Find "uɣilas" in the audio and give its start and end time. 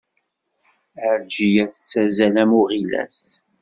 2.59-3.19